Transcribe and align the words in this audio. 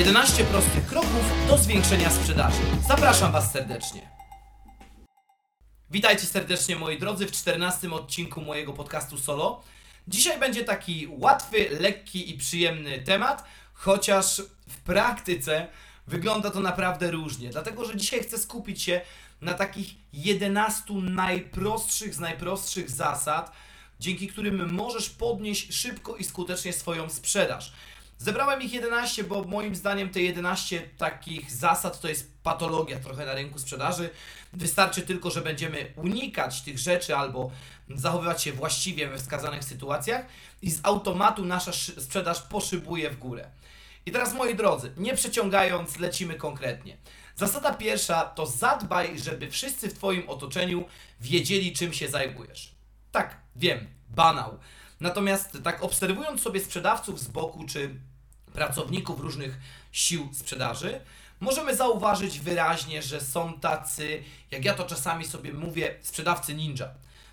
11 0.00 0.44
prostych 0.44 0.86
kroków 0.86 1.48
do 1.48 1.58
zwiększenia 1.58 2.10
sprzedaży. 2.10 2.58
Zapraszam 2.88 3.32
Was 3.32 3.52
serdecznie. 3.52 4.10
Witajcie 5.90 6.26
serdecznie 6.26 6.76
moi 6.76 6.98
drodzy 6.98 7.26
w 7.26 7.32
14 7.32 7.92
odcinku 7.92 8.40
mojego 8.40 8.72
podcastu 8.72 9.18
solo. 9.18 9.62
Dzisiaj 10.08 10.40
będzie 10.40 10.64
taki 10.64 11.08
łatwy, 11.10 11.68
lekki 11.80 12.30
i 12.30 12.38
przyjemny 12.38 13.02
temat, 13.02 13.44
chociaż 13.72 14.42
w 14.68 14.76
praktyce 14.76 15.66
wygląda 16.06 16.50
to 16.50 16.60
naprawdę 16.60 17.10
różnie, 17.10 17.50
dlatego 17.50 17.84
że 17.84 17.96
dzisiaj 17.96 18.22
chcę 18.22 18.38
skupić 18.38 18.82
się 18.82 19.00
na 19.40 19.54
takich 19.54 19.94
11 20.12 20.94
najprostszych 20.94 22.14
z 22.14 22.18
najprostszych 22.18 22.90
zasad, 22.90 23.52
dzięki 24.00 24.28
którym 24.28 24.72
możesz 24.72 25.10
podnieść 25.10 25.74
szybko 25.74 26.16
i 26.16 26.24
skutecznie 26.24 26.72
swoją 26.72 27.08
sprzedaż. 27.08 27.72
Zebrałem 28.20 28.62
ich 28.62 28.72
11, 28.72 29.24
bo 29.24 29.44
moim 29.44 29.76
zdaniem 29.76 30.10
te 30.10 30.20
11 30.20 30.82
takich 30.98 31.50
zasad 31.50 32.00
to 32.00 32.08
jest 32.08 32.42
patologia 32.42 32.98
trochę 32.98 33.26
na 33.26 33.34
rynku 33.34 33.58
sprzedaży. 33.58 34.10
Wystarczy 34.52 35.02
tylko, 35.02 35.30
że 35.30 35.42
będziemy 35.42 35.92
unikać 35.96 36.62
tych 36.62 36.78
rzeczy 36.78 37.16
albo 37.16 37.50
zachowywać 37.88 38.42
się 38.42 38.52
właściwie 38.52 39.08
we 39.08 39.18
wskazanych 39.18 39.64
sytuacjach 39.64 40.26
i 40.62 40.70
z 40.70 40.80
automatu 40.82 41.44
nasza 41.44 41.72
sprzedaż 41.98 42.42
poszybuje 42.42 43.10
w 43.10 43.18
górę. 43.18 43.50
I 44.06 44.12
teraz 44.12 44.34
moi 44.34 44.54
drodzy, 44.54 44.92
nie 44.96 45.14
przeciągając, 45.16 45.98
lecimy 45.98 46.34
konkretnie. 46.34 46.96
Zasada 47.36 47.74
pierwsza 47.74 48.24
to 48.24 48.46
zadbaj, 48.46 49.18
żeby 49.18 49.50
wszyscy 49.50 49.88
w 49.88 49.94
Twoim 49.94 50.28
otoczeniu 50.28 50.84
wiedzieli, 51.20 51.72
czym 51.72 51.92
się 51.92 52.08
zajmujesz. 52.08 52.74
Tak, 53.12 53.36
wiem, 53.56 53.86
banał. 54.08 54.58
Natomiast 55.00 55.58
tak 55.64 55.82
obserwując 55.82 56.42
sobie 56.42 56.60
sprzedawców 56.60 57.20
z 57.20 57.28
boku, 57.28 57.66
czy 57.66 57.94
pracowników 58.52 59.20
różnych 59.20 59.58
sił 59.92 60.28
sprzedaży, 60.32 61.00
możemy 61.40 61.76
zauważyć 61.76 62.40
wyraźnie, 62.40 63.02
że 63.02 63.20
są 63.20 63.60
tacy, 63.60 64.22
jak 64.50 64.64
ja 64.64 64.74
to 64.74 64.84
czasami 64.84 65.24
sobie 65.24 65.52
mówię, 65.52 65.98
sprzedawcy 66.02 66.54
ninja. 66.54 66.88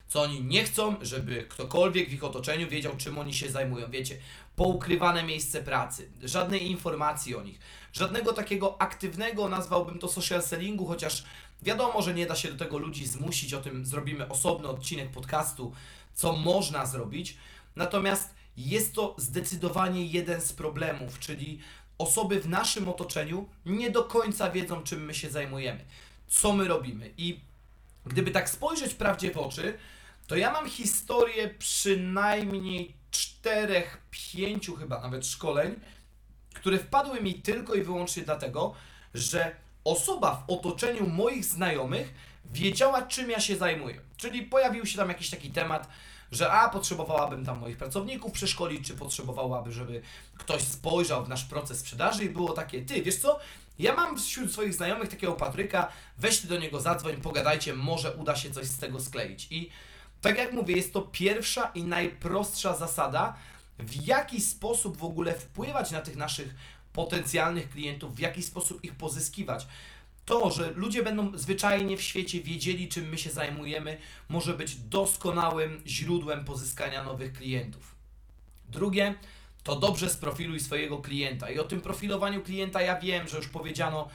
Co 0.07 0.21
oni 0.21 0.43
nie 0.43 0.63
chcą, 0.63 0.95
żeby 1.01 1.45
ktokolwiek 1.49 2.09
w 2.09 2.13
ich 2.13 2.23
otoczeniu 2.23 2.69
wiedział, 2.69 2.97
czym 2.97 3.17
oni 3.17 3.33
się 3.33 3.49
zajmują. 3.49 3.89
Wiecie, 3.89 4.17
poukrywane 4.55 5.23
miejsce 5.23 5.63
pracy, 5.63 6.09
żadnej 6.23 6.71
informacji 6.71 7.35
o 7.35 7.43
nich, 7.43 7.59
żadnego 7.93 8.33
takiego 8.33 8.81
aktywnego, 8.81 9.49
nazwałbym 9.49 9.99
to 9.99 10.07
social 10.07 10.43
sellingu, 10.43 10.85
chociaż 10.85 11.23
wiadomo, 11.61 12.01
że 12.01 12.13
nie 12.13 12.25
da 12.25 12.35
się 12.35 12.51
do 12.51 12.57
tego 12.57 12.77
ludzi 12.77 13.07
zmusić, 13.07 13.53
o 13.53 13.61
tym 13.61 13.85
zrobimy 13.85 14.29
osobny 14.29 14.67
odcinek 14.67 15.11
podcastu, 15.11 15.73
co 16.13 16.33
można 16.33 16.85
zrobić. 16.85 17.37
Natomiast 17.75 18.36
jest 18.57 18.93
to 18.93 19.15
zdecydowanie 19.17 20.05
jeden 20.05 20.41
z 20.41 20.53
problemów, 20.53 21.19
czyli 21.19 21.59
osoby 21.97 22.41
w 22.41 22.49
naszym 22.49 22.89
otoczeniu 22.89 23.49
nie 23.65 23.91
do 23.91 24.03
końca 24.03 24.51
wiedzą, 24.51 24.83
czym 24.83 25.05
my 25.05 25.13
się 25.13 25.29
zajmujemy, 25.29 25.85
co 26.27 26.53
my 26.53 26.67
robimy. 26.67 27.13
I 27.17 27.39
gdyby 28.05 28.31
tak 28.31 28.49
spojrzeć 28.49 28.93
prawdzie 28.93 29.31
w 29.31 29.37
oczy, 29.37 29.77
to 30.27 30.35
ja 30.35 30.51
mam 30.51 30.69
historię 30.69 31.49
przynajmniej 31.59 32.93
czterech, 33.11 34.01
pięciu 34.11 34.75
chyba 34.75 35.01
nawet 35.01 35.27
szkoleń, 35.27 35.75
które 36.53 36.77
wpadły 36.77 37.21
mi 37.21 37.33
tylko 37.33 37.75
i 37.75 37.81
wyłącznie 37.81 38.23
dlatego, 38.23 38.73
że 39.13 39.55
osoba 39.83 40.35
w 40.35 40.51
otoczeniu 40.51 41.07
moich 41.07 41.45
znajomych 41.45 42.13
wiedziała, 42.51 43.01
czym 43.01 43.29
ja 43.29 43.39
się 43.39 43.55
zajmuję. 43.55 44.01
Czyli 44.17 44.41
pojawił 44.43 44.85
się 44.85 44.97
tam 44.97 45.09
jakiś 45.09 45.29
taki 45.29 45.49
temat, 45.49 45.89
że 46.31 46.51
a 46.51 46.69
potrzebowałabym 46.69 47.45
tam 47.45 47.59
moich 47.59 47.77
pracowników 47.77 48.31
przeszkolić, 48.31 48.87
czy 48.87 48.93
potrzebowałaby, 48.93 49.71
żeby 49.71 50.01
ktoś 50.37 50.61
spojrzał 50.61 51.25
w 51.25 51.29
nasz 51.29 51.45
proces 51.45 51.79
sprzedaży 51.79 52.23
i 52.23 52.29
było 52.29 52.53
takie, 52.53 52.81
ty, 52.81 53.01
wiesz 53.01 53.17
co, 53.17 53.39
ja 53.79 53.95
mam 53.95 54.17
wśród 54.17 54.51
swoich 54.51 54.73
znajomych 54.73 55.09
takiego 55.09 55.33
Patryka, 55.33 55.91
weź 56.17 56.39
ty 56.39 56.47
do 56.47 56.59
niego 56.59 56.81
zadzwoń, 56.81 57.17
pogadajcie, 57.17 57.73
może 57.73 58.15
uda 58.15 58.35
się 58.35 58.51
coś 58.51 58.67
z 58.67 58.77
tego 58.77 58.99
skleić. 58.99 59.47
I 59.51 59.69
tak 60.21 60.37
jak 60.37 60.53
mówię, 60.53 60.75
jest 60.75 60.93
to 60.93 61.01
pierwsza 61.01 61.71
i 61.75 61.83
najprostsza 61.83 62.75
zasada, 62.75 63.35
w 63.79 64.07
jaki 64.07 64.41
sposób 64.41 64.97
w 64.97 65.03
ogóle 65.03 65.33
wpływać 65.33 65.91
na 65.91 66.01
tych 66.01 66.15
naszych 66.15 66.55
potencjalnych 66.93 67.69
klientów, 67.69 68.15
w 68.15 68.19
jaki 68.19 68.43
sposób 68.43 68.83
ich 68.83 68.95
pozyskiwać. 68.95 69.67
To, 70.27 70.51
że 70.51 70.71
ludzie 70.71 71.03
będą 71.03 71.37
zwyczajnie 71.37 71.97
w 71.97 72.01
świecie 72.01 72.41
wiedzieli, 72.41 72.87
czym 72.87 73.09
my 73.09 73.17
się 73.17 73.29
zajmujemy, 73.29 73.97
może 74.29 74.53
być 74.53 74.75
doskonałym 74.75 75.81
źródłem 75.85 76.45
pozyskania 76.45 77.03
nowych 77.03 77.33
klientów. 77.33 77.95
Drugie, 78.69 79.15
to 79.63 79.75
dobrze 79.75 80.09
sprofiluj 80.09 80.59
swojego 80.59 80.97
klienta. 80.97 81.49
I 81.49 81.59
o 81.59 81.63
tym 81.63 81.81
profilowaniu 81.81 82.41
klienta 82.41 82.81
ja 82.81 82.99
wiem, 82.99 83.27
że 83.27 83.37
już 83.37 83.47
powiedziano 83.47 84.09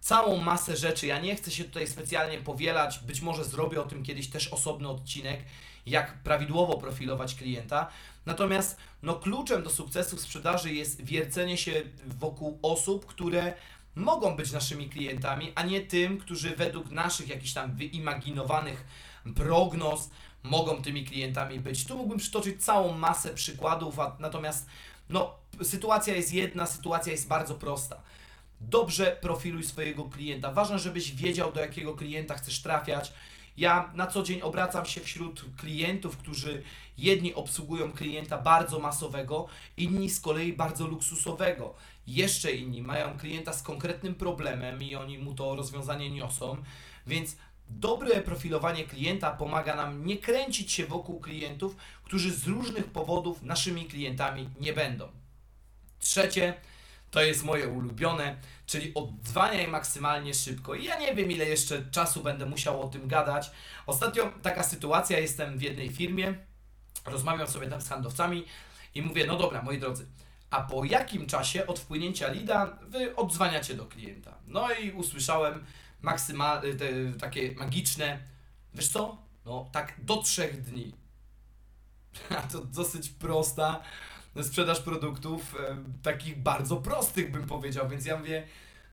całą 0.00 0.36
masę 0.36 0.76
rzeczy. 0.76 1.06
Ja 1.06 1.20
nie 1.20 1.36
chcę 1.36 1.50
się 1.50 1.64
tutaj 1.64 1.86
specjalnie 1.86 2.38
powielać, 2.38 2.98
być 2.98 3.20
może 3.20 3.44
zrobię 3.44 3.80
o 3.80 3.86
tym 3.86 4.02
kiedyś 4.02 4.28
też 4.28 4.48
osobny 4.48 4.88
odcinek, 4.88 5.40
jak 5.86 6.22
prawidłowo 6.22 6.78
profilować 6.78 7.34
klienta. 7.34 7.90
Natomiast 8.26 8.76
no, 9.02 9.14
kluczem 9.14 9.62
do 9.62 9.70
sukcesu 9.70 10.16
w 10.16 10.20
sprzedaży 10.20 10.74
jest 10.74 11.04
wiercenie 11.04 11.56
się 11.56 11.82
wokół 12.06 12.58
osób, 12.62 13.06
które 13.06 13.54
mogą 13.94 14.36
być 14.36 14.52
naszymi 14.52 14.88
klientami, 14.88 15.52
a 15.54 15.62
nie 15.62 15.80
tym, 15.80 16.18
którzy 16.18 16.56
według 16.56 16.90
naszych 16.90 17.28
jakichś 17.28 17.52
tam 17.52 17.76
wyimaginowanych 17.76 18.84
prognoz 19.36 20.10
mogą 20.42 20.82
tymi 20.82 21.04
klientami 21.04 21.60
być. 21.60 21.84
Tu 21.84 21.96
mógłbym 21.96 22.18
przytoczyć 22.18 22.64
całą 22.64 22.92
masę 22.92 23.34
przykładów, 23.34 23.98
a, 23.98 24.16
natomiast 24.18 24.66
no, 25.08 25.34
sytuacja 25.62 26.14
jest 26.14 26.32
jedna, 26.32 26.66
sytuacja 26.66 27.12
jest 27.12 27.28
bardzo 27.28 27.54
prosta. 27.54 28.00
Dobrze 28.60 29.18
profiluj 29.20 29.64
swojego 29.64 30.04
klienta. 30.04 30.52
Ważne, 30.52 30.78
żebyś 30.78 31.12
wiedział, 31.12 31.52
do 31.52 31.60
jakiego 31.60 31.94
klienta 31.94 32.34
chcesz 32.34 32.62
trafiać. 32.62 33.12
Ja 33.60 33.90
na 33.94 34.06
co 34.06 34.22
dzień 34.22 34.42
obracam 34.42 34.86
się 34.86 35.00
wśród 35.00 35.44
klientów, 35.56 36.16
którzy 36.16 36.62
jedni 36.98 37.34
obsługują 37.34 37.92
klienta 37.92 38.38
bardzo 38.38 38.78
masowego, 38.78 39.48
inni 39.76 40.10
z 40.10 40.20
kolei 40.20 40.52
bardzo 40.52 40.86
luksusowego. 40.86 41.74
Jeszcze 42.06 42.52
inni 42.52 42.82
mają 42.82 43.18
klienta 43.18 43.52
z 43.52 43.62
konkretnym 43.62 44.14
problemem 44.14 44.82
i 44.82 44.96
oni 44.96 45.18
mu 45.18 45.34
to 45.34 45.56
rozwiązanie 45.56 46.10
niosą, 46.10 46.56
więc 47.06 47.36
dobre 47.68 48.22
profilowanie 48.22 48.84
klienta 48.84 49.30
pomaga 49.30 49.76
nam 49.76 50.06
nie 50.06 50.18
kręcić 50.18 50.72
się 50.72 50.86
wokół 50.86 51.20
klientów, 51.20 51.76
którzy 52.04 52.32
z 52.32 52.46
różnych 52.46 52.86
powodów 52.86 53.42
naszymi 53.42 53.84
klientami 53.84 54.48
nie 54.60 54.72
będą. 54.72 55.08
Trzecie, 55.98 56.54
to 57.10 57.22
jest 57.22 57.44
moje 57.44 57.68
ulubione, 57.68 58.36
czyli 58.66 58.94
odzwaniaj 58.94 59.68
maksymalnie 59.68 60.34
szybko. 60.34 60.74
Ja 60.74 60.98
nie 60.98 61.14
wiem, 61.14 61.30
ile 61.30 61.44
jeszcze 61.44 61.90
czasu 61.90 62.22
będę 62.22 62.46
musiał 62.46 62.82
o 62.82 62.88
tym 62.88 63.08
gadać. 63.08 63.50
Ostatnio 63.86 64.32
taka 64.42 64.62
sytuacja, 64.62 65.18
jestem 65.18 65.58
w 65.58 65.62
jednej 65.62 65.88
firmie, 65.88 66.34
rozmawiam 67.06 67.48
sobie 67.48 67.66
tam 67.66 67.80
z 67.80 67.88
handlowcami 67.88 68.44
i 68.94 69.02
mówię, 69.02 69.26
no 69.26 69.36
dobra, 69.36 69.62
moi 69.62 69.78
drodzy, 69.78 70.06
a 70.50 70.60
po 70.60 70.84
jakim 70.84 71.26
czasie 71.26 71.66
od 71.66 71.78
wpłynięcia 71.78 72.28
lida 72.28 72.78
wy 72.88 73.16
odzwaniacie 73.16 73.74
do 73.74 73.86
klienta? 73.86 74.34
No 74.46 74.72
i 74.72 74.92
usłyszałem 74.92 75.64
maksymal, 76.02 76.60
te, 76.60 77.18
takie 77.20 77.54
magiczne, 77.54 78.18
wiesz 78.74 78.88
co? 78.88 79.18
No 79.44 79.68
tak 79.72 80.04
do 80.04 80.16
trzech 80.16 80.62
dni. 80.62 80.92
to 82.52 82.60
dosyć 82.64 83.08
prosta 83.08 83.82
sprzedaż 84.42 84.80
produktów, 84.80 85.56
e, 85.60 85.76
takich 86.02 86.38
bardzo 86.38 86.76
prostych 86.76 87.30
bym 87.30 87.46
powiedział, 87.46 87.88
więc 87.88 88.06
ja 88.06 88.16
mówię, 88.16 88.46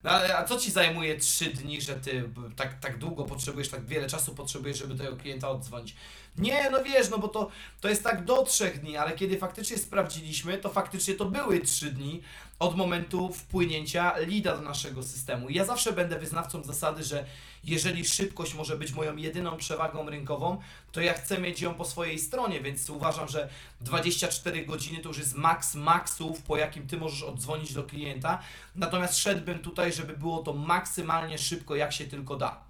no 0.04 0.10
ale 0.10 0.36
a 0.36 0.44
co 0.44 0.58
ci 0.58 0.70
zajmuje 0.70 1.18
trzy 1.18 1.44
dni, 1.44 1.80
że 1.80 1.94
ty 1.94 2.28
tak, 2.56 2.80
tak 2.80 2.98
długo 2.98 3.24
potrzebujesz, 3.24 3.68
tak 3.68 3.86
wiele 3.86 4.06
czasu 4.06 4.34
potrzebujesz, 4.34 4.78
żeby 4.78 4.94
tego 4.94 5.16
klienta 5.16 5.48
oddzwonić? 5.48 5.96
Nie, 6.38 6.70
no 6.70 6.84
wiesz, 6.84 7.10
no 7.10 7.18
bo 7.18 7.28
to, 7.28 7.50
to 7.80 7.88
jest 7.88 8.02
tak 8.02 8.24
do 8.24 8.42
trzech 8.42 8.80
dni, 8.80 8.96
ale 8.96 9.12
kiedy 9.12 9.38
faktycznie 9.38 9.78
sprawdziliśmy, 9.78 10.58
to 10.58 10.68
faktycznie 10.68 11.14
to 11.14 11.24
były 11.24 11.60
trzy 11.60 11.92
dni 11.92 12.22
od 12.58 12.76
momentu 12.76 13.32
wpłynięcia 13.32 14.18
LIDA 14.18 14.56
do 14.56 14.62
naszego 14.62 15.02
systemu. 15.02 15.50
Ja 15.50 15.64
zawsze 15.64 15.92
będę 15.92 16.18
wyznawcą 16.18 16.62
zasady, 16.62 17.04
że 17.04 17.24
jeżeli 17.64 18.04
szybkość 18.04 18.54
może 18.54 18.76
być 18.76 18.92
moją 18.92 19.16
jedyną 19.16 19.56
przewagą 19.56 20.10
rynkową, 20.10 20.60
to 20.92 21.00
ja 21.00 21.14
chcę 21.14 21.38
mieć 21.38 21.60
ją 21.60 21.74
po 21.74 21.84
swojej 21.84 22.18
stronie, 22.18 22.60
więc 22.60 22.90
uważam, 22.90 23.28
że 23.28 23.48
24 23.80 24.66
godziny 24.66 24.98
to 24.98 25.08
już 25.08 25.18
jest 25.18 25.34
maks 25.34 25.74
maksów, 25.74 26.42
po 26.42 26.56
jakim 26.56 26.86
ty 26.86 26.96
możesz 26.96 27.22
oddzwonić 27.22 27.72
do 27.72 27.84
klienta. 27.84 28.38
Natomiast 28.76 29.18
szedłbym 29.18 29.58
tutaj, 29.58 29.92
żeby 29.92 30.16
było 30.16 30.42
to 30.42 30.52
maksymalnie 30.52 31.38
szybko, 31.38 31.76
jak 31.76 31.92
się 31.92 32.04
tylko 32.04 32.36
da. 32.36 32.67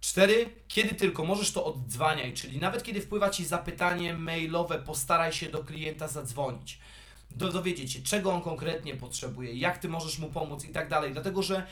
Cztery, 0.00 0.50
kiedy 0.68 0.94
tylko 0.94 1.24
możesz, 1.24 1.52
to 1.52 1.64
oddzwaniaj, 1.64 2.32
czyli 2.32 2.58
nawet 2.58 2.82
kiedy 2.82 3.00
wpływa 3.00 3.30
Ci 3.30 3.44
zapytanie 3.44 4.14
mailowe, 4.14 4.78
postaraj 4.78 5.32
się 5.32 5.48
do 5.48 5.64
klienta 5.64 6.08
zadzwonić, 6.08 6.78
do, 7.30 7.52
dowiedzieć 7.52 7.92
się, 7.92 8.02
czego 8.02 8.32
on 8.32 8.42
konkretnie 8.42 8.96
potrzebuje, 8.96 9.54
jak 9.54 9.78
Ty 9.78 9.88
możesz 9.88 10.18
mu 10.18 10.28
pomóc 10.28 10.64
i 10.64 10.68
tak 10.68 10.88
dalej, 10.88 11.12
dlatego 11.12 11.42
że 11.42 11.66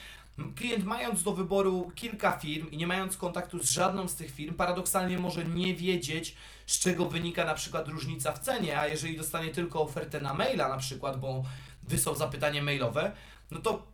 klient 0.57 0.85
mając 0.85 1.23
do 1.23 1.33
wyboru 1.33 1.93
kilka 1.95 2.33
firm 2.33 2.71
i 2.71 2.77
nie 2.77 2.87
mając 2.87 3.17
kontaktu 3.17 3.63
z 3.63 3.71
żadną 3.71 4.09
z 4.09 4.15
tych 4.15 4.31
firm, 4.31 4.55
paradoksalnie 4.55 5.19
może 5.19 5.45
nie 5.45 5.75
wiedzieć, 5.75 6.35
z 6.67 6.79
czego 6.79 7.07
wynika 7.07 7.45
na 7.45 7.55
przykład 7.55 7.89
różnica 7.89 8.33
w 8.33 8.39
cenie, 8.39 8.79
a 8.79 8.87
jeżeli 8.87 9.17
dostanie 9.17 9.51
tylko 9.51 9.83
ofertę 9.83 10.21
na 10.21 10.35
maila 10.35 10.69
na 10.69 10.77
przykład, 10.77 11.21
bo 11.21 11.45
wysłał 11.83 12.17
zapytanie 12.17 12.63
mailowe, 12.63 13.13
no 13.51 13.61
to 13.61 13.87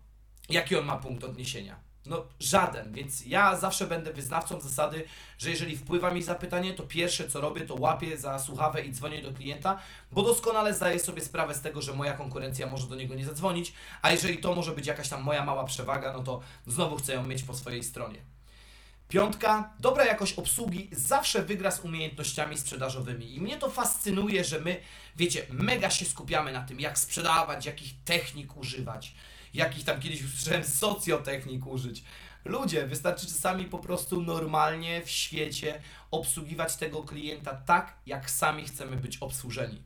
jaki 0.49 0.77
on 0.77 0.85
ma 0.85 0.97
punkt 0.97 1.25
odniesienia? 1.25 1.90
No 2.07 2.25
żaden, 2.41 2.93
więc 2.93 3.27
ja 3.27 3.57
zawsze 3.57 3.87
będę 3.87 4.13
wyznawcą 4.13 4.61
zasady, 4.61 5.05
że 5.39 5.51
jeżeli 5.51 5.77
wpływa 5.77 6.11
mi 6.11 6.23
zapytanie, 6.23 6.75
to 6.75 6.83
pierwsze 6.83 7.29
co 7.29 7.41
robię, 7.41 7.61
to 7.61 7.75
łapię 7.75 8.19
za 8.19 8.39
słuchawę 8.39 8.83
i 8.83 8.93
dzwonię 8.93 9.23
do 9.23 9.33
klienta, 9.33 9.79
bo 10.13 10.23
doskonale 10.23 10.75
zdaję 10.75 10.99
sobie 10.99 11.23
sprawę 11.23 11.55
z 11.55 11.61
tego, 11.61 11.83
że 11.83 11.93
moja 11.93 12.13
konkurencja 12.13 12.67
może 12.67 12.87
do 12.87 12.95
niego 12.95 13.15
nie 13.15 13.25
zadzwonić, 13.25 13.73
a 14.03 14.11
jeżeli 14.11 14.39
to 14.39 14.55
może 14.55 14.73
być 14.73 14.87
jakaś 14.87 15.09
tam 15.09 15.23
moja 15.23 15.45
mała 15.45 15.65
przewaga, 15.65 16.13
no 16.13 16.23
to 16.23 16.41
znowu 16.67 16.97
chcę 16.97 17.15
ją 17.15 17.27
mieć 17.27 17.43
po 17.43 17.55
swojej 17.55 17.83
stronie. 17.83 18.19
Piątka, 19.09 19.73
dobra 19.81 20.05
jakość 20.05 20.35
obsługi 20.35 20.89
zawsze 20.93 21.43
wygra 21.43 21.71
z 21.71 21.81
umiejętnościami 21.81 22.59
sprzedażowymi. 22.59 23.35
I 23.35 23.41
mnie 23.41 23.57
to 23.57 23.71
fascynuje, 23.71 24.45
że 24.45 24.61
my, 24.61 24.81
wiecie, 25.17 25.47
mega 25.51 25.91
się 25.91 26.05
skupiamy 26.05 26.53
na 26.53 26.63
tym, 26.63 26.81
jak 26.81 26.99
sprzedawać, 26.99 27.67
jakich 27.67 27.93
technik 28.05 28.57
używać 28.57 29.15
jakich 29.55 29.85
tam 29.85 30.01
kiedyś 30.01 30.25
usłyszałem 30.25 30.65
socjotechnik 30.65 31.67
użyć. 31.67 32.05
Ludzie, 32.45 32.87
wystarczy 32.87 33.27
czasami 33.27 33.65
po 33.65 33.79
prostu 33.79 34.23
normalnie 34.23 35.03
w 35.03 35.11
świecie 35.11 35.81
obsługiwać 36.11 36.77
tego 36.77 37.03
klienta 37.03 37.55
tak, 37.55 37.97
jak 38.07 38.31
sami 38.31 38.65
chcemy 38.65 38.97
być 38.97 39.19
obsłużeni. 39.19 39.83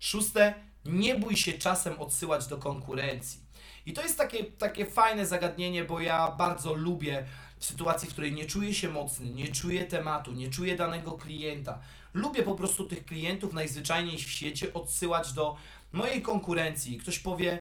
Szóste, 0.00 0.54
nie 0.84 1.14
bój 1.14 1.36
się 1.36 1.52
czasem 1.52 2.00
odsyłać 2.00 2.46
do 2.46 2.58
konkurencji. 2.58 3.40
I 3.86 3.92
to 3.92 4.02
jest 4.02 4.18
takie, 4.18 4.44
takie 4.44 4.86
fajne 4.86 5.26
zagadnienie, 5.26 5.84
bo 5.84 6.00
ja 6.00 6.30
bardzo 6.30 6.74
lubię 6.74 7.24
w 7.58 7.64
sytuacji, 7.64 8.08
w 8.08 8.12
której 8.12 8.32
nie 8.32 8.46
czuję 8.46 8.74
się 8.74 8.88
mocny, 8.88 9.30
nie 9.30 9.48
czuję 9.48 9.84
tematu, 9.84 10.32
nie 10.32 10.50
czuję 10.50 10.76
danego 10.76 11.12
klienta. 11.12 11.78
Lubię 12.14 12.42
po 12.42 12.54
prostu 12.54 12.84
tych 12.84 13.04
klientów 13.04 13.52
najzwyczajniej 13.52 14.18
w 14.18 14.30
świecie 14.30 14.74
odsyłać 14.74 15.32
do 15.32 15.56
mojej 15.92 16.22
konkurencji. 16.22 16.98
Ktoś 16.98 17.18
powie, 17.18 17.58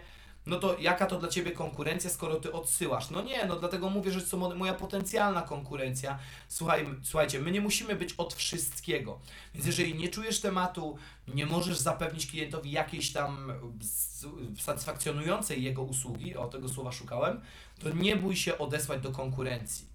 no 0.50 0.60
to 0.60 0.80
jaka 0.80 1.06
to 1.06 1.19
dla 1.19 1.30
Ciebie 1.30 1.51
konkurencja, 1.51 2.10
skoro 2.10 2.36
Ty 2.36 2.54
odsyłasz? 2.54 3.10
No 3.10 3.22
nie, 3.22 3.46
no 3.46 3.56
dlatego 3.56 3.90
mówię, 3.90 4.12
że 4.12 4.22
to 4.22 4.38
moja 4.38 4.74
potencjalna 4.74 5.42
konkurencja. 5.42 6.19
Słuchaj, 6.48 6.88
słuchajcie, 7.04 7.40
my 7.40 7.51
nie 7.51 7.62
musimy 7.62 7.96
być 7.96 8.13
od 8.18 8.34
wszystkiego. 8.34 9.19
Więc 9.54 9.66
jeżeli 9.66 9.96
nie 9.96 10.10
czujesz 10.10 10.42
tematu, 10.42 10.98
nie 11.28 11.46
możesz 11.46 11.78
zapewnić 11.78 12.28
klientowi 12.28 12.72
jakiejś 12.72 13.12
tam 13.12 13.51
satysfakcjonującej 14.60 15.63
jego 15.63 15.84
usługi, 15.84 16.36
o 16.36 16.48
tego 16.48 16.69
słowa 16.69 16.92
szukałem, 16.92 17.42
to 17.80 17.90
nie 17.90 18.16
bój 18.16 18.36
się 18.36 18.57
odesłać 18.57 19.02
do 19.02 19.12
konkurencji. 19.12 19.86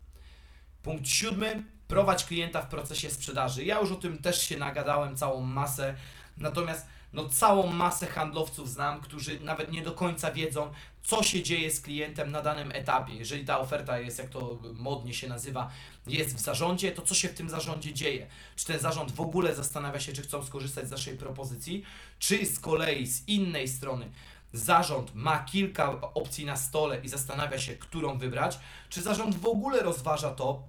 Punkt 0.82 1.08
siódmy, 1.08 1.64
prowadź 1.88 2.24
klienta 2.24 2.62
w 2.62 2.68
procesie 2.68 3.10
sprzedaży. 3.10 3.64
Ja 3.64 3.80
już 3.80 3.92
o 3.92 3.96
tym 3.96 4.18
też 4.18 4.42
się 4.42 4.58
nagadałem 4.58 5.16
całą 5.16 5.40
masę, 5.40 5.94
natomiast 6.36 6.86
no 7.14 7.28
całą 7.28 7.66
masę 7.66 8.06
handlowców 8.06 8.70
znam, 8.70 9.00
którzy 9.00 9.40
nawet 9.40 9.72
nie 9.72 9.82
do 9.82 9.92
końca 9.92 10.32
wiedzą, 10.32 10.72
co 11.02 11.22
się 11.22 11.42
dzieje 11.42 11.70
z 11.70 11.80
klientem 11.80 12.30
na 12.30 12.42
danym 12.42 12.72
etapie. 12.72 13.14
Jeżeli 13.14 13.44
ta 13.44 13.58
oferta 13.58 13.98
jest, 13.98 14.18
jak 14.18 14.28
to 14.28 14.58
modnie 14.74 15.14
się 15.14 15.28
nazywa, 15.28 15.70
jest 16.06 16.36
w 16.36 16.40
zarządzie, 16.40 16.92
to 16.92 17.02
co 17.02 17.14
się 17.14 17.28
w 17.28 17.34
tym 17.34 17.50
zarządzie 17.50 17.94
dzieje? 17.94 18.26
Czy 18.56 18.66
ten 18.66 18.78
zarząd 18.78 19.12
w 19.12 19.20
ogóle 19.20 19.54
zastanawia 19.54 20.00
się, 20.00 20.12
czy 20.12 20.22
chcą 20.22 20.44
skorzystać 20.44 20.88
z 20.88 20.90
naszej 20.90 21.16
propozycji, 21.16 21.84
czy 22.18 22.46
z 22.46 22.60
kolei 22.60 23.06
z 23.06 23.28
innej 23.28 23.68
strony 23.68 24.10
zarząd 24.52 25.14
ma 25.14 25.38
kilka 25.38 26.00
opcji 26.00 26.44
na 26.44 26.56
stole 26.56 27.00
i 27.00 27.08
zastanawia 27.08 27.58
się, 27.58 27.76
którą 27.76 28.18
wybrać, 28.18 28.58
czy 28.88 29.02
zarząd 29.02 29.34
w 29.34 29.46
ogóle 29.46 29.82
rozważa 29.82 30.30
to, 30.30 30.62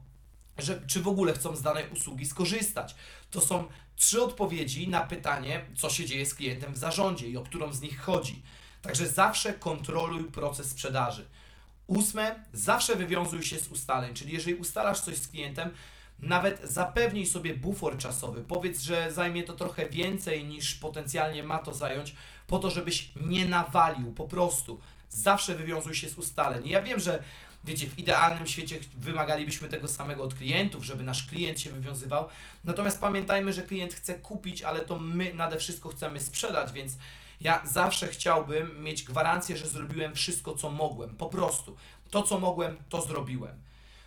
że, 0.58 0.82
czy 0.88 1.02
w 1.02 1.08
ogóle 1.08 1.34
chcą 1.34 1.56
z 1.56 1.62
danej 1.62 1.86
usługi 1.94 2.26
skorzystać. 2.26 2.96
To 3.36 3.42
są 3.42 3.68
trzy 3.96 4.24
odpowiedzi 4.24 4.88
na 4.88 5.02
pytanie, 5.02 5.66
co 5.76 5.90
się 5.90 6.06
dzieje 6.06 6.26
z 6.26 6.36
klientem 6.36 6.74
w 6.74 6.78
zarządzie 6.78 7.28
i 7.28 7.38
o 7.38 7.44
którą 7.44 7.74
z 7.74 7.82
nich 7.82 8.02
chodzi. 8.02 8.42
Także 8.82 9.08
zawsze 9.08 9.54
kontroluj 9.54 10.24
proces 10.24 10.70
sprzedaży. 10.70 11.26
Ósme, 11.88 12.44
zawsze 12.54 12.96
wywiązuj 12.96 13.44
się 13.44 13.60
z 13.60 13.68
ustaleń, 13.68 14.14
czyli 14.14 14.34
jeżeli 14.34 14.56
ustalasz 14.56 15.02
coś 15.02 15.18
z 15.18 15.28
klientem, 15.28 15.70
nawet 16.20 16.62
zapewnij 16.64 17.26
sobie 17.26 17.54
bufor 17.54 17.98
czasowy. 17.98 18.44
Powiedz, 18.44 18.82
że 18.82 19.12
zajmie 19.12 19.44
to 19.44 19.54
trochę 19.54 19.90
więcej 19.90 20.46
niż 20.46 20.76
potencjalnie 20.76 21.44
ma 21.44 21.60
to 21.60 21.74
zająć, 21.74 22.16
po 22.48 22.60
to, 22.60 22.70
żebyś 22.70 23.12
nie 23.16 23.46
nawalił. 23.46 24.14
Po 24.14 24.28
prostu 24.28 24.80
zawsze 25.10 25.56
wywiązuj 25.56 25.96
się 25.96 26.10
z 26.10 26.18
ustaleń. 26.18 26.68
ja 26.68 26.82
wiem, 26.82 27.00
że 27.00 27.24
wiecie, 27.66 27.88
w 27.88 28.00
idealnym 28.00 28.48
świecie 28.48 28.80
wymagalibyśmy 28.98 29.70
tego 29.70 29.88
samego 29.88 30.24
od 30.24 30.34
klientów, 30.34 30.84
żeby 30.84 31.04
nasz 31.04 31.28
klient 31.28 31.60
się 31.60 31.72
wywiązywał. 31.72 32.28
Natomiast 32.64 33.02
pamiętajmy, 33.02 33.54
że 33.54 33.62
klient 33.62 33.94
chce 33.94 34.14
kupić, 34.14 34.62
ale 34.62 34.80
to 34.80 35.00
my 35.00 35.34
nade 35.34 35.58
wszystko 35.58 35.90
chcemy 35.90 36.20
sprzedać, 36.20 36.72
więc 36.72 36.98
ja 37.42 37.62
zawsze 37.66 38.08
chciałbym 38.08 38.84
mieć 38.84 39.04
gwarancję, 39.04 39.58
że 39.58 39.68
zrobiłem 39.68 40.16
wszystko, 40.16 40.56
co 40.56 40.70
mogłem. 40.70 41.16
Po 41.16 41.26
prostu. 41.26 41.76
To, 42.12 42.24
co 42.24 42.40
mogłem, 42.40 42.78
to 42.90 43.02
zrobiłem. 43.02 43.56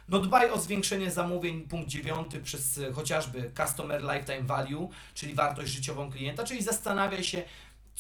No 0.09 0.19
dbaj 0.19 0.51
o 0.51 0.59
zwiększenie 0.59 1.11
zamówień, 1.11 1.63
punkt 1.63 1.89
dziewiąty, 1.89 2.41
przez 2.41 2.81
chociażby 2.95 3.51
Customer 3.57 4.03
Lifetime 4.03 4.43
Value, 4.43 4.89
czyli 5.15 5.35
wartość 5.35 5.73
życiową 5.73 6.13
klienta, 6.13 6.45
czyli 6.45 6.63
zastanawiaj 6.63 7.25
się, 7.25 7.43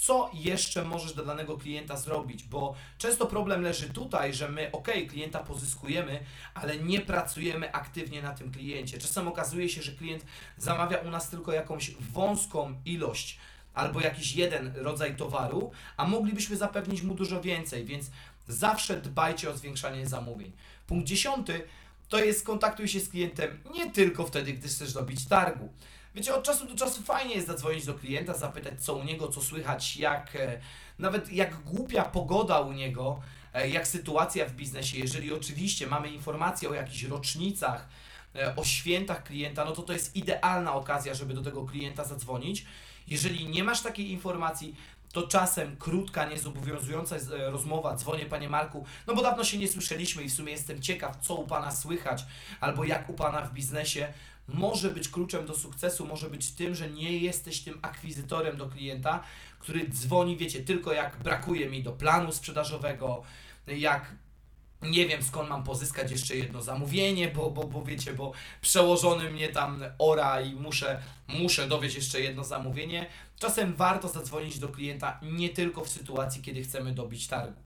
co 0.00 0.30
jeszcze 0.34 0.84
możesz 0.84 1.12
dla 1.12 1.24
danego 1.24 1.56
klienta 1.56 1.96
zrobić, 1.96 2.44
bo 2.44 2.74
często 2.98 3.26
problem 3.26 3.62
leży 3.62 3.88
tutaj, 3.88 4.34
że 4.34 4.48
my, 4.48 4.72
ok, 4.72 4.88
klienta 5.08 5.38
pozyskujemy, 5.38 6.24
ale 6.54 6.76
nie 6.76 7.00
pracujemy 7.00 7.72
aktywnie 7.72 8.22
na 8.22 8.34
tym 8.34 8.52
kliencie. 8.52 8.98
Czasem 8.98 9.28
okazuje 9.28 9.68
się, 9.68 9.82
że 9.82 9.92
klient 9.92 10.26
zamawia 10.56 10.98
u 10.98 11.10
nas 11.10 11.30
tylko 11.30 11.52
jakąś 11.52 11.90
wąską 11.90 12.74
ilość 12.84 13.38
albo 13.74 14.00
jakiś 14.00 14.36
jeden 14.36 14.72
rodzaj 14.76 15.16
towaru, 15.16 15.70
a 15.96 16.06
moglibyśmy 16.06 16.56
zapewnić 16.56 17.02
mu 17.02 17.14
dużo 17.14 17.40
więcej, 17.40 17.84
więc 17.84 18.10
zawsze 18.48 19.00
dbajcie 19.00 19.50
o 19.50 19.56
zwiększanie 19.56 20.06
zamówień. 20.06 20.52
Punkt 20.86 21.06
dziesiąty 21.06 21.64
to 22.08 22.18
jest 22.18 22.46
kontaktuj 22.46 22.88
się 22.88 23.00
z 23.00 23.08
klientem 23.08 23.58
nie 23.74 23.90
tylko 23.90 24.26
wtedy, 24.26 24.52
gdy 24.52 24.68
chcesz 24.68 24.94
robić 24.94 25.28
targu. 25.28 25.68
Wiecie, 26.14 26.34
od 26.34 26.44
czasu 26.44 26.66
do 26.66 26.76
czasu 26.76 27.02
fajnie 27.02 27.34
jest 27.34 27.46
zadzwonić 27.46 27.84
do 27.86 27.94
klienta, 27.94 28.34
zapytać 28.34 28.84
co 28.84 28.94
u 28.94 29.04
niego, 29.04 29.28
co 29.28 29.42
słychać, 29.42 29.96
jak 29.96 30.36
e, 30.36 30.60
nawet 30.98 31.32
jak 31.32 31.62
głupia 31.62 32.04
pogoda 32.04 32.60
u 32.60 32.72
niego, 32.72 33.20
e, 33.54 33.68
jak 33.68 33.88
sytuacja 33.88 34.46
w 34.46 34.52
biznesie. 34.52 34.98
Jeżeli 34.98 35.32
oczywiście 35.32 35.86
mamy 35.86 36.08
informacje 36.08 36.68
o 36.68 36.74
jakichś 36.74 37.02
rocznicach, 37.02 37.88
e, 38.34 38.56
o 38.56 38.64
świętach 38.64 39.24
klienta, 39.24 39.64
no 39.64 39.72
to 39.72 39.82
to 39.82 39.92
jest 39.92 40.16
idealna 40.16 40.74
okazja, 40.74 41.14
żeby 41.14 41.34
do 41.34 41.42
tego 41.42 41.64
klienta 41.64 42.04
zadzwonić. 42.04 42.66
Jeżeli 43.06 43.48
nie 43.48 43.64
masz 43.64 43.80
takiej 43.80 44.10
informacji, 44.10 44.74
to 45.12 45.22
czasem 45.22 45.76
krótka, 45.76 46.28
niezobowiązująca 46.28 47.16
rozmowa, 47.50 47.96
dzwonię 47.96 48.26
Panie 48.26 48.48
Marku, 48.48 48.84
no 49.06 49.14
bo 49.14 49.22
dawno 49.22 49.44
się 49.44 49.58
nie 49.58 49.68
słyszeliśmy 49.68 50.22
i 50.22 50.28
w 50.28 50.34
sumie 50.34 50.52
jestem 50.52 50.82
ciekaw, 50.82 51.16
co 51.16 51.34
u 51.34 51.46
Pana 51.46 51.70
słychać, 51.70 52.24
albo 52.60 52.84
jak 52.84 53.08
u 53.10 53.14
Pana 53.14 53.42
w 53.42 53.52
biznesie, 53.52 54.12
może 54.48 54.90
być 54.90 55.08
kluczem 55.08 55.46
do 55.46 55.54
sukcesu, 55.54 56.06
może 56.06 56.30
być 56.30 56.50
tym, 56.50 56.74
że 56.74 56.90
nie 56.90 57.18
jesteś 57.18 57.60
tym 57.60 57.78
akwizytorem 57.82 58.56
do 58.56 58.66
klienta, 58.66 59.22
który 59.58 59.88
dzwoni, 59.88 60.36
wiecie, 60.36 60.60
tylko 60.60 60.92
jak 60.92 61.16
brakuje 61.16 61.68
mi 61.68 61.82
do 61.82 61.92
planu 61.92 62.32
sprzedażowego, 62.32 63.22
jak 63.66 64.14
nie 64.82 65.06
wiem 65.06 65.22
skąd 65.22 65.48
mam 65.48 65.64
pozyskać 65.64 66.10
jeszcze 66.10 66.36
jedno 66.36 66.62
zamówienie, 66.62 67.28
bo, 67.28 67.50
bo, 67.50 67.64
bo 67.64 67.82
wiecie, 67.82 68.12
bo 68.12 68.32
przełożony 68.60 69.30
mnie 69.30 69.48
tam 69.48 69.84
ora 69.98 70.40
i 70.40 70.54
muszę, 70.54 71.02
muszę 71.28 71.68
dowieść 71.68 71.96
jeszcze 71.96 72.20
jedno 72.20 72.44
zamówienie. 72.44 73.06
Czasem 73.38 73.74
warto 73.74 74.08
zadzwonić 74.08 74.58
do 74.58 74.68
klienta 74.68 75.20
nie 75.22 75.48
tylko 75.48 75.84
w 75.84 75.88
sytuacji, 75.88 76.42
kiedy 76.42 76.62
chcemy 76.62 76.94
dobić 76.94 77.26
targu. 77.26 77.60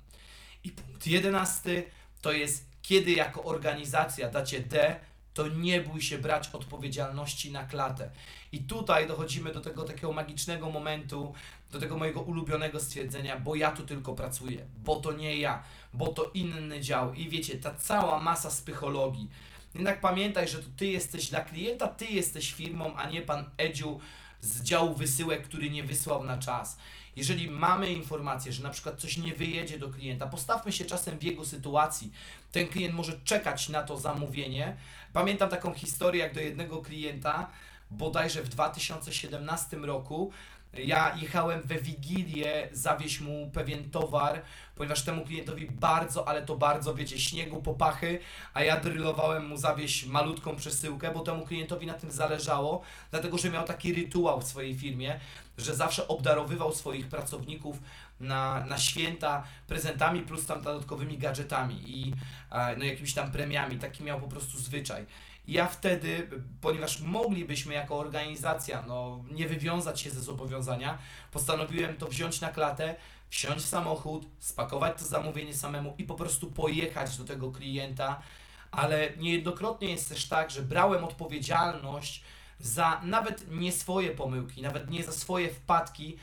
I 0.64 0.70
punkt 0.70 1.06
jedenasty 1.06 1.84
to 2.22 2.32
jest, 2.32 2.66
kiedy 2.82 3.10
jako 3.10 3.44
organizacja 3.44 4.30
dacie 4.30 4.60
D 4.60 5.00
to 5.34 5.48
nie 5.48 5.80
bój 5.80 6.02
się 6.02 6.18
brać 6.18 6.50
odpowiedzialności 6.52 7.52
na 7.52 7.64
klatę. 7.64 8.10
I 8.52 8.58
tutaj 8.58 9.08
dochodzimy 9.08 9.52
do 9.52 9.60
tego 9.60 9.84
takiego 9.84 10.12
magicznego 10.12 10.70
momentu, 10.70 11.34
do 11.70 11.80
tego 11.80 11.96
mojego 11.96 12.20
ulubionego 12.20 12.80
stwierdzenia, 12.80 13.40
bo 13.40 13.54
ja 13.54 13.70
tu 13.70 13.86
tylko 13.86 14.14
pracuję, 14.14 14.66
bo 14.84 14.96
to 14.96 15.12
nie 15.12 15.36
ja, 15.36 15.62
bo 15.94 16.08
to 16.08 16.30
inny 16.34 16.80
dział. 16.80 17.14
I 17.14 17.28
wiecie, 17.28 17.58
ta 17.58 17.74
cała 17.74 18.20
masa 18.20 18.48
psychologii. 18.48 19.28
Jednak 19.74 20.00
pamiętaj, 20.00 20.48
że 20.48 20.58
to 20.58 20.68
ty 20.76 20.86
jesteś 20.86 21.30
dla 21.30 21.40
klienta, 21.40 21.88
ty 21.88 22.04
jesteś 22.04 22.52
firmą, 22.52 22.96
a 22.96 23.10
nie 23.10 23.22
pan 23.22 23.44
Edziu 23.58 24.00
z 24.42 24.62
działu 24.62 24.94
wysyłek, 24.94 25.42
który 25.42 25.70
nie 25.70 25.84
wysłał 25.84 26.24
na 26.24 26.38
czas. 26.38 26.76
Jeżeli 27.16 27.50
mamy 27.50 27.92
informację, 27.92 28.52
że 28.52 28.62
na 28.62 28.70
przykład 28.70 29.00
coś 29.00 29.16
nie 29.16 29.34
wyjedzie 29.34 29.78
do 29.78 29.88
klienta, 29.88 30.26
postawmy 30.26 30.72
się 30.72 30.84
czasem 30.84 31.18
w 31.18 31.22
jego 31.22 31.44
sytuacji. 31.44 32.12
Ten 32.52 32.68
klient 32.68 32.94
może 32.94 33.20
czekać 33.24 33.68
na 33.68 33.82
to 33.82 33.98
zamówienie. 33.98 34.76
Pamiętam 35.12 35.50
taką 35.50 35.74
historię, 35.74 36.22
jak 36.22 36.34
do 36.34 36.40
jednego 36.40 36.82
klienta, 36.82 37.50
bodajże 37.90 38.42
w 38.42 38.48
2017 38.48 39.76
roku, 39.76 40.32
ja 40.74 41.16
jechałem 41.20 41.62
we 41.62 41.78
Wigilię 41.78 42.68
zawieźć 42.72 43.20
mu 43.20 43.50
pewien 43.54 43.90
towar, 43.90 44.42
ponieważ 44.74 45.02
temu 45.02 45.24
klientowi 45.24 45.66
bardzo, 45.70 46.28
ale 46.28 46.42
to 46.42 46.56
bardzo, 46.56 46.94
wiecie, 46.94 47.18
śniegu 47.18 47.62
popachy, 47.62 48.18
a 48.54 48.62
ja 48.62 48.80
drylowałem 48.80 49.46
mu 49.46 49.56
zawieźć 49.56 50.06
malutką 50.06 50.56
przesyłkę, 50.56 51.10
bo 51.14 51.20
temu 51.20 51.46
klientowi 51.46 51.86
na 51.86 51.94
tym 51.94 52.10
zależało, 52.10 52.82
dlatego 53.10 53.38
że 53.38 53.50
miał 53.50 53.64
taki 53.64 53.92
rytuał 53.92 54.40
w 54.40 54.44
swojej 54.44 54.74
firmie, 54.74 55.20
że 55.58 55.74
zawsze 55.74 56.08
obdarowywał 56.08 56.72
swoich 56.72 57.08
pracowników 57.08 57.76
na, 58.20 58.64
na 58.64 58.78
święta 58.78 59.44
prezentami 59.66 60.20
plus 60.20 60.46
tam 60.46 60.62
dodatkowymi 60.62 61.18
gadżetami 61.18 61.82
i 61.86 62.12
e, 62.50 62.76
no, 62.76 62.84
jakimiś 62.84 63.14
tam 63.14 63.32
premiami. 63.32 63.78
Taki 63.78 64.04
miał 64.04 64.20
po 64.20 64.28
prostu 64.28 64.58
zwyczaj. 64.58 65.06
Ja 65.48 65.66
wtedy, 65.66 66.28
ponieważ 66.60 67.00
moglibyśmy 67.00 67.74
jako 67.74 67.98
organizacja 67.98 68.84
no, 68.86 69.24
nie 69.30 69.48
wywiązać 69.48 70.00
się 70.00 70.10
ze 70.10 70.20
zobowiązania, 70.20 70.98
postanowiłem 71.32 71.96
to 71.96 72.06
wziąć 72.06 72.40
na 72.40 72.48
klatę, 72.48 72.94
wsiąść 73.28 73.64
w 73.64 73.68
samochód, 73.68 74.26
spakować 74.38 74.98
to 74.98 75.04
zamówienie 75.04 75.54
samemu 75.54 75.94
i 75.98 76.04
po 76.04 76.14
prostu 76.14 76.50
pojechać 76.50 77.18
do 77.18 77.24
tego 77.24 77.52
klienta. 77.52 78.22
Ale 78.70 79.16
niejednokrotnie 79.16 79.90
jest 79.90 80.08
też 80.08 80.28
tak, 80.28 80.50
że 80.50 80.62
brałem 80.62 81.04
odpowiedzialność 81.04 82.22
za 82.58 83.00
nawet 83.04 83.50
nie 83.50 83.72
swoje 83.72 84.10
pomyłki, 84.10 84.62
nawet 84.62 84.90
nie 84.90 85.04
za 85.04 85.12
swoje 85.12 85.48
wpadki, 85.48 86.16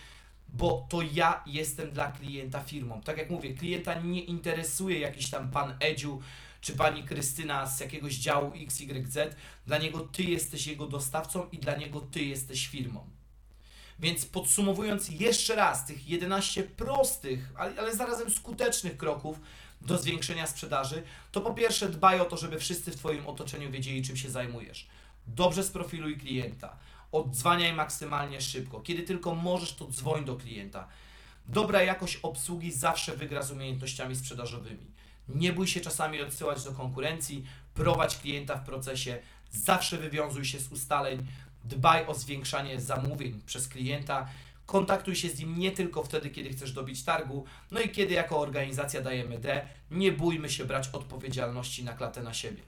bo 0.54 0.88
to 0.90 1.02
ja 1.02 1.44
jestem 1.46 1.92
dla 1.92 2.12
klienta 2.12 2.60
firmą. 2.60 3.02
Tak 3.02 3.18
jak 3.18 3.30
mówię, 3.30 3.54
klienta 3.54 3.94
nie 3.94 4.22
interesuje 4.22 5.00
jakiś 5.00 5.30
tam 5.30 5.52
pan 5.52 5.74
Edziu 5.80 6.22
czy 6.62 6.74
pani 6.74 7.04
Krystyna 7.04 7.68
z 7.68 7.80
jakiegoś 7.80 8.16
działu 8.16 8.52
XYZ. 8.56 9.18
Dla 9.68 9.78
niego 9.78 10.00
ty 10.00 10.24
jesteś 10.24 10.68
jego 10.68 10.88
dostawcą 10.88 11.50
i 11.52 11.58
dla 11.58 11.76
niego 11.76 12.02
ty 12.02 12.24
jesteś 12.24 12.68
firmą. 12.68 13.10
Więc 14.00 14.26
podsumowując 14.26 15.10
jeszcze 15.10 15.56
raz 15.56 15.86
tych 15.86 16.10
11 16.10 16.64
prostych, 16.64 17.50
ale, 17.58 17.80
ale 17.80 17.96
zarazem 17.96 18.30
skutecznych 18.30 18.98
kroków 18.98 19.40
do 19.82 19.98
zwiększenia 19.98 20.48
sprzedaży, 20.48 21.04
to 21.32 21.42
po 21.42 21.54
pierwsze 21.54 21.90
dbaj 21.90 22.20
o 22.20 22.26
to, 22.26 22.38
żeby 22.38 22.60
wszyscy 22.60 22.92
w 22.92 22.96
Twoim 22.96 23.28
otoczeniu 23.28 23.72
wiedzieli, 23.72 24.04
czym 24.04 24.18
się 24.18 24.30
zajmujesz. 24.30 24.88
Dobrze 25.28 25.64
sprofiluj 25.64 26.18
klienta. 26.18 26.78
Odzwaniaj 27.12 27.74
maksymalnie 27.74 28.42
szybko. 28.42 28.80
Kiedy 28.80 29.04
tylko 29.04 29.36
możesz, 29.36 29.74
to 29.74 29.88
dzwoń 29.88 30.26
do 30.26 30.36
klienta. 30.36 30.88
Dobra 31.48 31.84
jakość 31.84 32.16
obsługi 32.16 32.72
zawsze 32.72 33.18
wygra 33.18 33.42
z 33.42 33.52
umiejętnościami 33.52 34.16
sprzedażowymi. 34.16 34.92
Nie 35.30 35.54
bój 35.54 35.68
się 35.68 35.82
czasami 35.82 36.22
odsyłać 36.22 36.64
do 36.64 36.72
konkurencji, 36.72 37.46
prowadź 37.74 38.18
klienta 38.18 38.56
w 38.56 38.66
procesie, 38.66 39.20
zawsze 39.52 39.98
wywiązuj 39.98 40.46
się 40.46 40.60
z 40.60 40.72
ustaleń, 40.72 41.26
dbaj 41.64 42.06
o 42.08 42.14
zwiększanie 42.14 42.82
zamówień 42.82 43.42
przez 43.46 43.68
klienta, 43.68 44.30
kontaktuj 44.66 45.16
się 45.16 45.30
z 45.30 45.40
nim 45.40 45.60
nie 45.60 45.72
tylko 45.72 46.04
wtedy, 46.04 46.30
kiedy 46.30 46.50
chcesz 46.50 46.72
dobić 46.72 47.04
targu, 47.04 47.46
no 47.72 47.80
i 47.80 47.90
kiedy 47.90 48.14
jako 48.14 48.40
organizacja 48.40 49.02
dajemy 49.02 49.40
D, 49.40 49.68
nie 49.92 50.12
bójmy 50.12 50.50
się 50.50 50.66
brać 50.66 50.90
odpowiedzialności 50.94 51.84
na 51.84 51.94
klatę 51.94 52.24
na 52.24 52.34
siebie. 52.34 52.62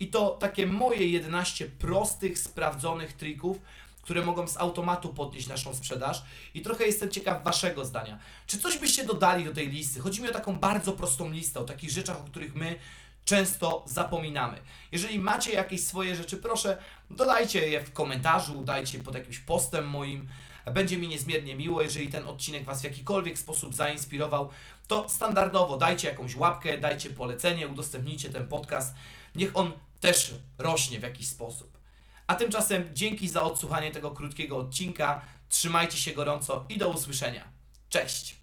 I 0.00 0.06
to 0.06 0.30
takie 0.30 0.66
moje 0.66 1.06
11 1.06 1.66
prostych, 1.66 2.38
sprawdzonych 2.38 3.12
trików, 3.12 3.58
które 4.02 4.24
mogą 4.24 4.48
z 4.48 4.56
automatu 4.56 5.14
podnieść 5.14 5.46
naszą 5.48 5.74
sprzedaż. 5.74 6.22
I 6.54 6.62
trochę 6.62 6.86
jestem 6.86 7.10
ciekaw 7.10 7.44
Waszego 7.44 7.84
zdania. 7.84 8.18
Czy 8.46 8.58
coś 8.58 8.78
byście 8.78 9.04
dodali 9.04 9.44
do 9.44 9.54
tej 9.54 9.68
listy? 9.68 10.00
Chodzi 10.00 10.22
mi 10.22 10.28
o 10.28 10.32
taką 10.32 10.56
bardzo 10.56 10.92
prostą 10.92 11.30
listę, 11.30 11.60
o 11.60 11.64
takich 11.64 11.90
rzeczach, 11.90 12.20
o 12.20 12.24
których 12.24 12.54
my 12.54 12.78
często 13.24 13.84
zapominamy. 13.86 14.58
Jeżeli 14.92 15.18
macie 15.18 15.52
jakieś 15.52 15.84
swoje 15.84 16.16
rzeczy, 16.16 16.36
proszę, 16.36 16.78
dodajcie 17.10 17.68
je 17.68 17.84
w 17.84 17.92
komentarzu, 17.92 18.64
dajcie 18.64 18.98
pod 18.98 19.14
jakimś 19.14 19.38
postem 19.38 19.88
moim. 19.88 20.28
Będzie 20.74 20.98
mi 20.98 21.08
niezmiernie 21.08 21.54
miło, 21.54 21.82
jeżeli 21.82 22.08
ten 22.08 22.28
odcinek 22.28 22.64
Was 22.64 22.80
w 22.80 22.84
jakikolwiek 22.84 23.38
sposób 23.38 23.74
zainspirował, 23.74 24.48
to 24.88 25.08
standardowo 25.08 25.76
dajcie 25.76 26.08
jakąś 26.08 26.36
łapkę, 26.36 26.78
dajcie 26.78 27.10
polecenie, 27.10 27.68
udostępnijcie 27.68 28.30
ten 28.30 28.48
podcast. 28.48 28.94
Niech 29.34 29.56
on 29.56 29.72
też 30.00 30.34
rośnie 30.58 31.00
w 31.00 31.02
jakiś 31.02 31.28
sposób. 31.28 31.81
A 32.32 32.34
tymczasem 32.34 32.84
dzięki 32.92 33.28
za 33.28 33.42
odsłuchanie 33.42 33.90
tego 33.90 34.10
krótkiego 34.10 34.56
odcinka. 34.56 35.22
Trzymajcie 35.48 35.98
się 35.98 36.12
gorąco 36.12 36.64
i 36.68 36.78
do 36.78 36.88
usłyszenia. 36.88 37.44
Cześć! 37.88 38.41